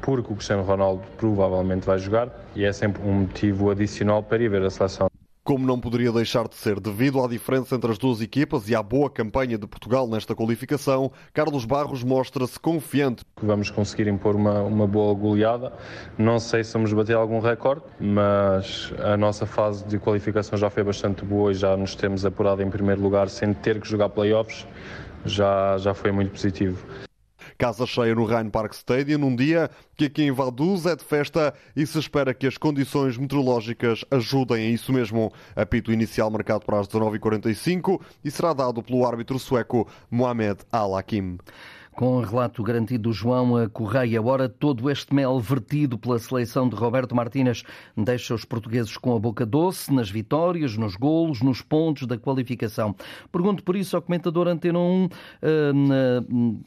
porque 0.00 0.32
o 0.32 0.36
Cristiano 0.36 0.62
Ronaldo 0.62 1.02
provavelmente 1.16 1.84
vai 1.84 1.98
jogar 1.98 2.30
e 2.54 2.64
é 2.64 2.72
sempre 2.72 3.02
um 3.02 3.12
motivo 3.12 3.70
adicional 3.70 4.22
para 4.22 4.42
ir 4.42 4.48
ver 4.48 4.62
a 4.62 4.70
seleção. 4.70 5.07
Como 5.48 5.66
não 5.66 5.80
poderia 5.80 6.12
deixar 6.12 6.46
de 6.46 6.56
ser, 6.56 6.78
devido 6.78 7.24
à 7.24 7.26
diferença 7.26 7.74
entre 7.74 7.90
as 7.90 7.96
duas 7.96 8.20
equipas 8.20 8.68
e 8.68 8.74
à 8.74 8.82
boa 8.82 9.08
campanha 9.08 9.56
de 9.56 9.66
Portugal 9.66 10.06
nesta 10.06 10.34
qualificação, 10.34 11.10
Carlos 11.32 11.64
Barros 11.64 12.04
mostra-se 12.04 12.60
confiante. 12.60 13.24
Vamos 13.42 13.70
conseguir 13.70 14.08
impor 14.08 14.36
uma, 14.36 14.60
uma 14.60 14.86
boa 14.86 15.14
goleada. 15.14 15.72
Não 16.18 16.38
sei 16.38 16.62
se 16.62 16.74
vamos 16.74 16.92
bater 16.92 17.16
algum 17.16 17.40
recorde, 17.40 17.80
mas 17.98 18.92
a 19.02 19.16
nossa 19.16 19.46
fase 19.46 19.86
de 19.86 19.98
qualificação 19.98 20.58
já 20.58 20.68
foi 20.68 20.84
bastante 20.84 21.24
boa 21.24 21.50
e 21.50 21.54
já 21.54 21.74
nos 21.78 21.94
temos 21.94 22.26
apurado 22.26 22.62
em 22.62 22.68
primeiro 22.68 23.00
lugar 23.00 23.30
sem 23.30 23.54
ter 23.54 23.80
que 23.80 23.88
jogar 23.88 24.10
playoffs. 24.10 24.66
Já, 25.24 25.78
já 25.78 25.94
foi 25.94 26.12
muito 26.12 26.30
positivo. 26.30 27.07
Casa 27.58 27.84
cheia 27.84 28.14
no 28.14 28.24
Rhein 28.24 28.48
Park 28.50 28.72
Stadium, 28.72 29.18
num 29.18 29.34
dia 29.34 29.68
que 29.96 30.04
aqui 30.04 30.22
em 30.22 30.30
Vaduz 30.30 30.86
é 30.86 30.94
de 30.94 31.02
festa 31.02 31.52
e 31.74 31.84
se 31.84 31.98
espera 31.98 32.32
que 32.32 32.46
as 32.46 32.56
condições 32.56 33.18
meteorológicas 33.18 34.04
ajudem 34.12 34.68
a 34.68 34.70
isso 34.70 34.92
mesmo. 34.92 35.32
Apito 35.56 35.92
inicial 35.92 36.30
marcado 36.30 36.64
para 36.64 36.78
as 36.78 36.86
19h45 36.86 38.00
e 38.24 38.30
será 38.30 38.52
dado 38.52 38.80
pelo 38.80 39.04
árbitro 39.04 39.40
sueco 39.40 39.88
Mohamed 40.08 40.60
Al-Hakim. 40.70 41.36
Com 41.98 42.18
o 42.18 42.20
relato 42.20 42.62
garantido 42.62 43.08
do 43.08 43.12
João 43.12 43.68
Correia, 43.70 44.22
ora 44.22 44.48
todo 44.48 44.88
este 44.88 45.12
mel 45.12 45.40
vertido 45.40 45.98
pela 45.98 46.16
seleção 46.20 46.68
de 46.68 46.76
Roberto 46.76 47.12
Martínez 47.12 47.64
deixa 47.96 48.36
os 48.36 48.44
portugueses 48.44 48.96
com 48.96 49.16
a 49.16 49.18
boca 49.18 49.44
doce 49.44 49.92
nas 49.92 50.08
vitórias, 50.08 50.76
nos 50.76 50.94
golos, 50.94 51.42
nos 51.42 51.60
pontos 51.60 52.06
da 52.06 52.16
qualificação. 52.16 52.94
Pergunto 53.32 53.64
por 53.64 53.74
isso 53.74 53.96
ao 53.96 54.02
comentador 54.02 54.46
Antena 54.46 54.78
1, 54.78 55.08
eh, 55.42 55.72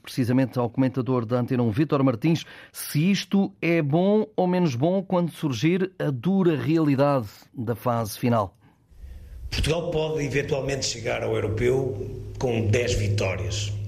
precisamente 0.04 0.60
ao 0.60 0.70
comentador 0.70 1.26
da 1.26 1.40
Antena 1.40 1.64
1, 1.64 1.72
Vítor 1.72 2.04
Martins, 2.04 2.46
se 2.74 3.10
isto 3.10 3.54
é 3.62 3.82
bom 3.82 4.28
ou 4.36 4.48
menos 4.48 4.76
bom 4.76 5.02
quando 5.02 5.32
surgir 5.32 5.94
a 5.98 6.12
dura 6.12 6.58
realidade 6.58 7.30
da 7.54 7.74
fase 7.74 8.20
final. 8.20 8.58
Portugal 9.50 9.92
pode 9.92 10.26
eventualmente 10.26 10.86
chegar 10.86 11.24
ao 11.24 11.34
europeu 11.36 12.22
com 12.38 12.68
10 12.68 12.96
vitórias 12.96 13.81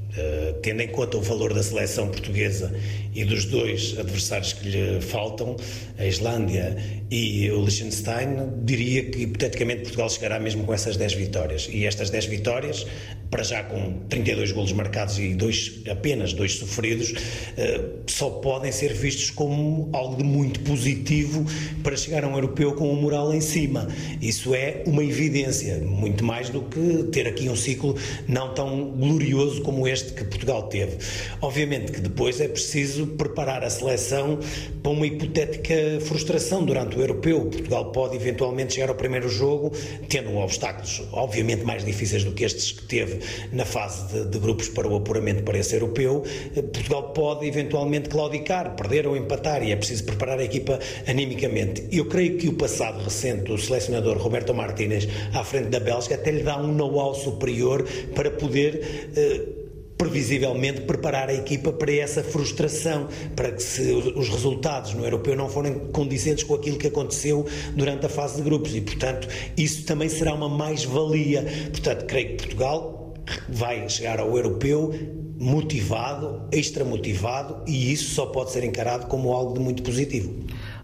tendo 0.62 0.82
em 0.82 0.88
conta 0.88 1.18
o 1.18 1.22
valor 1.22 1.54
da 1.54 1.64
seleção 1.64 2.08
portuguesa 2.08 2.74
e 3.16 3.24
dos 3.24 3.46
dois 3.46 3.96
adversários 4.00 4.54
que 4.54 4.70
lhe 4.70 5.02
faltam, 5.02 5.56
a 5.98 6.06
Islândia 6.06 6.78
e 7.12 7.50
o 7.52 7.62
Liechtenstein, 7.62 8.64
diria 8.64 9.06
que 9.06 9.22
hipoteticamente 9.22 9.82
Portugal 9.84 10.10
chegará 10.10 10.40
mesmo 10.40 10.64
com 10.64 10.74
essas 10.74 10.98
10 10.98 11.14
vitórias. 11.14 11.70
E 11.72 11.86
estas 11.86 12.10
10 12.10 12.26
vitórias, 12.26 12.88
para 13.30 13.44
já 13.44 13.64
com 13.64 14.00
32 14.10 14.52
golos 14.52 14.72
marcados 14.72 15.20
e 15.20 15.36
dois, 15.36 15.82
apenas 15.90 16.34
dois 16.34 16.54
sofridos, 16.54 17.12
uh, 17.12 18.02
só 18.08 18.30
podem 18.30 18.72
ser 18.72 18.94
vistos 18.94 19.30
como 19.30 19.90
algo 19.94 20.18
de 20.18 20.24
muito 20.24 20.60
positivo 20.62 21.46
para 21.84 21.96
chegar 21.96 22.24
a 22.24 22.28
um 22.28 22.34
europeu 22.34 22.74
com 22.74 22.92
o 22.92 22.96
moral 22.96 23.32
em 23.32 23.42
cima. 23.42 23.88
Isso 24.20 24.56
é 24.56 24.84
uma 24.88 25.04
evidência, 25.04 25.78
muito 25.80 26.24
mais 26.24 26.50
do 26.50 26.64
que 26.64 27.04
ter 27.12 27.28
aqui 27.28 27.48
um 27.48 27.56
ciclo 27.56 27.96
não 28.28 28.54
tão 28.56 28.92
glorioso 28.92 29.62
como 29.62 29.88
este 29.88 30.14
que 30.14 30.24
Portugal 30.24 30.64
teve. 30.64 30.98
Obviamente 31.42 31.92
que 31.92 32.02
depois 32.02 32.40
é 32.42 32.48
preciso 32.48 33.03
preparar 33.08 33.64
a 33.64 33.70
seleção 33.70 34.40
para 34.82 34.92
uma 34.92 35.06
hipotética 35.06 35.74
frustração 36.02 36.66
durante 36.66 36.98
o 36.98 37.02
europeu. 37.02 37.42
Portugal 37.42 37.92
pode 37.92 38.16
eventualmente 38.16 38.74
chegar 38.74 38.90
ao 38.90 38.96
primeiro 38.96 39.30
jogo 39.30 39.72
tendo 40.10 40.36
obstáculos, 40.38 41.02
obviamente, 41.12 41.64
mais 41.64 41.84
difíceis 41.84 42.24
do 42.24 42.32
que 42.32 42.44
estes 42.44 42.72
que 42.72 42.84
teve 42.84 43.20
na 43.52 43.66
fase 43.66 44.14
de, 44.14 44.30
de 44.30 44.40
grupos 44.40 44.70
para 44.70 44.88
o 44.88 44.96
apuramento 44.96 45.44
para 45.44 45.58
esse 45.58 45.76
europeu. 45.76 46.24
Portugal 46.54 47.14
pode 47.14 47.48
eventualmente 47.48 48.10
claudicar, 48.10 48.76
perder 48.76 49.08
ou 49.08 49.16
empatar 49.16 49.64
e 49.64 49.72
é 49.72 49.76
preciso 49.76 50.04
preparar 50.04 50.40
a 50.40 50.44
equipa 50.44 50.80
animicamente. 51.08 51.88
Eu 51.92 52.06
creio 52.06 52.38
que 52.38 52.48
o 52.48 52.54
passado 52.54 53.04
recente 53.04 53.44
do 53.44 53.58
selecionador 53.58 54.18
Roberto 54.18 54.54
Martínez 54.54 55.08
à 55.34 55.44
frente 55.44 55.70
da 55.70 55.80
Bélgica 55.80 56.16
até 56.16 56.32
lhe 56.32 56.44
dá 56.44 56.58
um 56.58 56.74
know-how 56.74 57.14
superior 57.16 57.86
para 58.16 58.32
poder. 58.32 59.12
Eh, 59.16 59.53
previsivelmente 59.98 60.82
preparar 60.82 61.30
a 61.30 61.34
equipa 61.34 61.72
para 61.72 61.92
essa 61.94 62.24
frustração, 62.24 63.08
para 63.36 63.52
que 63.52 63.64
se 63.64 63.92
os 63.92 64.30
resultados 64.30 64.94
no 64.94 65.04
europeu 65.04 65.36
não 65.36 65.50
forem 65.50 65.74
condizentes 65.92 66.44
com 66.44 66.56
aquilo 66.56 66.78
que 66.78 66.88
aconteceu 66.88 67.46
durante 67.76 68.06
a 68.06 68.10
fase 68.10 68.38
de 68.38 68.42
grupos 68.42 68.76
e, 68.76 68.82
portanto, 68.82 69.28
isso 69.58 69.86
também 69.86 70.10
será 70.10 70.34
uma 70.34 70.50
mais-valia. 70.50 71.46
Portanto, 71.72 72.06
creio 72.06 72.30
que 72.30 72.36
Portugal 72.36 73.14
vai 73.48 73.88
chegar 73.88 74.20
ao 74.20 74.36
europeu 74.36 74.94
motivado, 75.38 76.48
extra 76.52 76.86
motivado, 76.86 77.64
e 77.68 77.92
isso 77.92 78.14
só 78.14 78.28
pode 78.28 78.52
ser 78.52 78.64
encarado 78.64 79.08
como 79.08 79.32
algo 79.34 79.54
de 79.54 79.60
muito 79.60 79.84
positivo. 79.84 80.34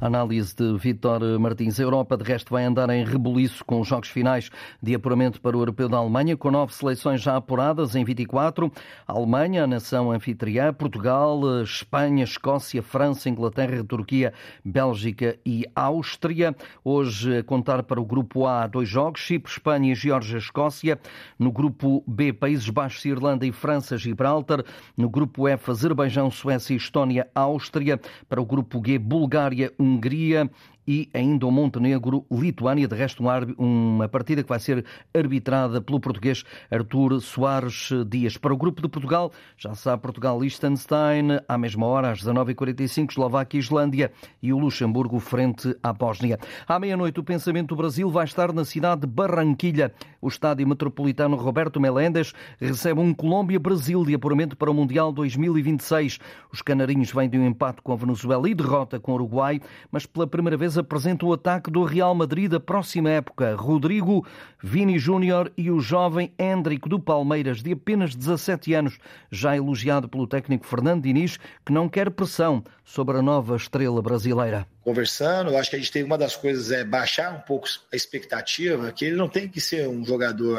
Análise 0.01 0.55
de 0.55 0.77
Vítor 0.77 1.37
Martins. 1.39 1.77
A 1.77 1.83
Europa, 1.83 2.15
de 2.15 2.23
resto, 2.23 2.51
vai 2.51 2.63
andar 2.63 2.89
em 2.89 3.03
rebuliço 3.03 3.65
com 3.65 3.81
os 3.81 3.87
jogos 3.87 4.07
finais 4.07 4.49
de 4.81 4.95
apuramento 4.95 5.41
para 5.41 5.57
o 5.57 5.59
Europeu 5.59 5.89
da 5.89 5.97
Alemanha, 5.97 6.37
com 6.37 6.49
nove 6.49 6.73
seleções 6.73 7.21
já 7.21 7.35
apuradas 7.35 7.97
em 7.97 8.05
24. 8.05 8.71
A 9.05 9.11
Alemanha, 9.11 9.65
a 9.65 9.67
nação 9.67 10.09
anfitriã, 10.09 10.73
Portugal, 10.73 11.41
Espanha, 11.61 12.23
Escócia, 12.23 12.81
França, 12.81 13.29
Inglaterra, 13.29 13.83
Turquia, 13.83 14.33
Bélgica 14.63 15.37
e 15.45 15.65
Áustria. 15.75 16.55
Hoje, 16.81 17.39
a 17.39 17.43
contar 17.43 17.83
para 17.83 17.99
o 17.99 18.05
grupo 18.05 18.47
A, 18.47 18.67
dois 18.67 18.87
jogos, 18.87 19.19
Chipre, 19.19 19.51
Espanha 19.51 19.91
e 19.91 19.95
Geórgia, 19.95 20.37
Escócia. 20.37 20.97
No 21.37 21.51
grupo 21.51 22.05
B, 22.07 22.31
Países 22.31 22.69
Baixos, 22.69 23.03
Irlanda 23.03 23.45
e 23.45 23.51
França, 23.51 23.97
Gibraltar. 23.97 24.63
No 24.95 25.09
grupo 25.09 25.45
F, 25.45 25.71
Azerbaijão, 25.71 26.31
Suécia, 26.31 26.73
Estónia, 26.73 27.27
Áustria. 27.35 27.99
Para 28.29 28.41
o 28.41 28.45
grupo 28.45 28.81
G, 28.85 28.97
Bulgária, 28.97 29.73
Hungria 29.77 29.88
Hungria 29.89 30.45
e 30.89 31.07
ainda 31.13 31.45
o 31.45 31.51
Montenegro, 31.51 32.25
Lituânia, 32.31 32.87
de 32.87 32.95
resto 32.95 33.23
uma 33.59 34.09
partida 34.09 34.41
que 34.41 34.49
vai 34.49 34.59
ser 34.59 34.83
arbitrada 35.13 35.79
pelo 35.79 35.99
português 35.99 36.43
Artur 36.71 37.21
Soares 37.21 37.89
Dias. 38.07 38.37
Para 38.37 38.55
o 38.55 38.57
grupo 38.57 38.81
de 38.81 38.87
Portugal, 38.87 39.31
já 39.55 39.75
sabe 39.75 40.01
Portugal-Liechtenstein, 40.01 41.41
à 41.47 41.59
mesma 41.59 41.85
hora, 41.85 42.09
às 42.09 42.23
19h45, 42.23 43.11
Eslováquia 43.11 43.59
e 43.59 43.61
Islândia 43.61 44.11
e 44.41 44.51
o 44.51 44.57
Luxemburgo 44.57 45.19
frente 45.19 45.77
à 45.83 45.93
Bósnia. 45.93 46.39
À 46.67 46.79
meia-noite, 46.79 47.19
o 47.19 47.23
pensamento 47.23 47.67
do 47.67 47.75
Brasil 47.75 48.09
vai 48.09 48.25
estar 48.25 48.51
na 48.51 48.65
cidade 48.65 49.01
de 49.01 49.07
Barranquilha. 49.07 49.93
O 50.19 50.27
estádio 50.27 50.67
metropolitano 50.67 51.35
Roberto 51.35 51.79
Meléndez 51.79 52.33
recebe 52.59 52.99
um 52.99 53.13
Colômbia-Brasil 53.13 54.03
de 54.03 54.15
apuramento 54.15 54.57
para 54.57 54.71
o 54.71 54.73
Mundial 54.73 55.11
2026. 55.11 56.17
Os 56.51 56.63
canarinhos 56.63 57.11
vêm 57.11 57.29
de 57.29 57.37
um 57.37 57.45
empate 57.45 57.79
com 57.83 57.93
a 57.93 57.95
Venezuela 57.95 58.49
e 58.49 58.55
derrota 58.55 58.99
com 58.99 59.11
o 59.11 59.15
Uruguai, 59.15 59.61
mas 59.91 60.07
pela 60.07 60.25
primeira 60.25 60.57
vez 60.57 60.78
apresenta 60.79 61.25
o 61.25 61.33
ataque 61.33 61.69
do 61.69 61.83
Real 61.83 62.13
Madrid 62.15 62.49
da 62.49 62.59
próxima 62.59 63.09
época. 63.09 63.55
Rodrigo, 63.55 64.25
Vini 64.61 64.97
Júnior 64.97 65.51
e 65.57 65.69
o 65.69 65.79
jovem 65.79 66.33
Hendrick 66.37 66.87
do 66.87 66.99
Palmeiras, 66.99 67.61
de 67.61 67.73
apenas 67.73 68.15
17 68.15 68.73
anos, 68.73 68.97
já 69.31 69.55
elogiado 69.55 70.09
pelo 70.09 70.27
técnico 70.27 70.65
Fernando 70.65 71.03
Diniz, 71.03 71.37
que 71.65 71.71
não 71.71 71.87
quer 71.87 72.09
pressão 72.11 72.63
sobre 72.83 73.17
a 73.17 73.21
nova 73.21 73.55
estrela 73.55 74.01
brasileira. 74.01 74.65
Conversando, 74.81 75.55
acho 75.55 75.69
que 75.69 75.75
a 75.75 75.79
gente 75.79 75.91
tem 75.91 76.03
uma 76.03 76.17
das 76.17 76.35
coisas 76.35 76.71
é 76.71 76.83
baixar 76.83 77.31
um 77.33 77.41
pouco 77.41 77.67
a 77.91 77.95
expectativa, 77.95 78.91
que 78.91 79.05
ele 79.05 79.15
não 79.15 79.29
tem 79.29 79.47
que 79.47 79.61
ser 79.61 79.87
um 79.87 80.03
jogador 80.03 80.57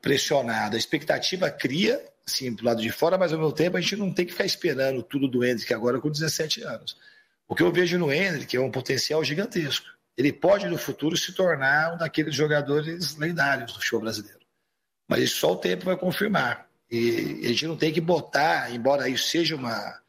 pressionado. 0.00 0.76
A 0.76 0.78
expectativa 0.78 1.50
cria, 1.50 2.02
sim, 2.26 2.52
do 2.52 2.64
lado 2.64 2.80
de 2.80 2.90
fora, 2.90 3.18
mas 3.18 3.32
ao 3.32 3.38
mesmo 3.38 3.52
tempo 3.52 3.76
a 3.76 3.80
gente 3.80 3.96
não 3.96 4.12
tem 4.12 4.24
que 4.24 4.32
ficar 4.32 4.44
esperando 4.44 5.02
tudo 5.02 5.28
do 5.28 5.44
Hendrick 5.44 5.72
agora 5.74 6.00
com 6.00 6.10
17 6.10 6.62
anos. 6.62 6.96
O 7.52 7.54
que 7.54 7.62
eu 7.62 7.70
vejo 7.70 7.98
no 7.98 8.10
Hendrick 8.10 8.56
é 8.56 8.60
um 8.62 8.70
potencial 8.70 9.22
gigantesco. 9.22 9.84
Ele 10.16 10.32
pode, 10.32 10.66
no 10.68 10.78
futuro, 10.78 11.18
se 11.18 11.34
tornar 11.34 11.92
um 11.92 11.98
daqueles 11.98 12.34
jogadores 12.34 13.14
lendários 13.18 13.74
do 13.74 13.82
show 13.82 14.00
brasileiro. 14.00 14.40
Mas 15.06 15.24
isso 15.24 15.36
só 15.36 15.52
o 15.52 15.56
tempo 15.56 15.84
vai 15.84 15.94
confirmar. 15.94 16.66
E 16.90 17.42
a 17.44 17.48
gente 17.48 17.66
não 17.66 17.76
tem 17.76 17.92
que 17.92 18.00
botar, 18.00 18.74
embora 18.74 19.06
isso 19.06 19.28
seja 19.28 19.54
uma. 19.54 20.00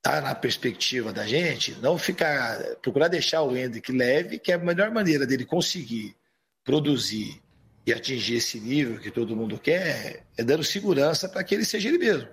tá 0.00 0.22
na 0.22 0.34
perspectiva 0.34 1.12
da 1.12 1.26
gente, 1.26 1.72
não 1.82 1.98
ficar. 1.98 2.58
procurar 2.80 3.08
deixar 3.08 3.42
o 3.42 3.54
Hendrick 3.54 3.92
leve, 3.92 4.38
que 4.38 4.50
é 4.50 4.54
a 4.54 4.58
melhor 4.58 4.90
maneira 4.90 5.26
dele 5.26 5.44
conseguir 5.44 6.16
produzir 6.64 7.42
e 7.86 7.92
atingir 7.92 8.36
esse 8.36 8.58
nível 8.58 8.98
que 8.98 9.10
todo 9.10 9.36
mundo 9.36 9.58
quer, 9.58 10.24
é 10.34 10.42
dando 10.42 10.64
segurança 10.64 11.28
para 11.28 11.44
que 11.44 11.54
ele 11.54 11.66
seja 11.66 11.90
ele 11.90 11.98
mesmo. 11.98 12.30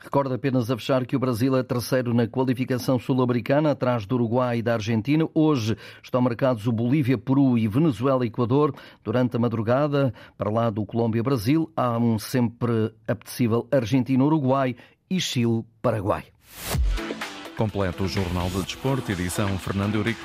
Recordo 0.00 0.32
apenas 0.32 0.70
a 0.70 0.76
fechar 0.76 1.04
que 1.04 1.16
o 1.16 1.18
Brasil 1.18 1.56
é 1.56 1.62
terceiro 1.62 2.14
na 2.14 2.26
qualificação 2.26 2.98
sul-americana, 2.98 3.72
atrás 3.72 4.06
do 4.06 4.14
Uruguai 4.14 4.58
e 4.58 4.62
da 4.62 4.74
Argentina. 4.74 5.28
Hoje 5.34 5.76
estão 6.02 6.20
marcados 6.20 6.66
o 6.66 6.72
Bolívia, 6.72 7.18
Peru 7.18 7.58
e 7.58 7.66
Venezuela 7.66 8.24
e 8.24 8.28
Equador. 8.28 8.74
Durante 9.02 9.36
a 9.36 9.40
madrugada, 9.40 10.14
para 10.36 10.50
lá 10.50 10.70
do 10.70 10.86
Colômbia-Brasil, 10.86 11.70
há 11.76 11.98
um 11.98 12.18
sempre 12.18 12.92
apetecível 13.06 13.66
Argentina-Uruguai 13.72 14.76
e 15.10 15.20
Chile-Paraguai. 15.20 16.24
Completo 17.56 18.04
o 18.04 18.08
Jornal 18.08 18.48
de 18.50 18.62
Desporto, 18.62 19.10
edição 19.10 19.58
Fernando 19.58 19.96
Eurico. 19.96 20.20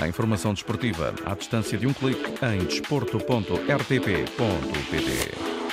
A 0.00 0.06
informação 0.06 0.54
desportiva 0.54 1.12
à 1.24 1.34
distância 1.34 1.76
de 1.76 1.86
um 1.86 1.92
clique 1.92 2.22
em 2.44 2.64
desporto.rtp.pt. 2.64 5.63